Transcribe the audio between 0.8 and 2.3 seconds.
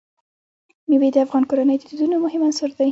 مېوې د افغان کورنیو د دودونو